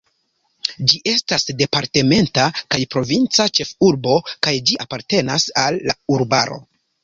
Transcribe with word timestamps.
Ĝi 0.91 1.01
estas 1.11 1.45
departementa 1.59 2.47
kaj 2.75 2.81
provinca 2.97 3.47
ĉefurbo 3.61 4.19
kaj 4.49 4.57
ĝi 4.71 4.81
apartenas 4.89 5.49
al 5.69 5.81
urbaro. 6.19 6.63